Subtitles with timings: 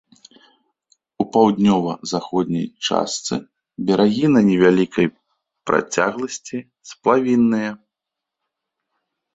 [1.23, 3.35] У паўднёва заходняй частцы
[3.91, 5.07] берагі на невялікай
[5.73, 6.57] працягласці
[6.95, 7.71] сплавінныя.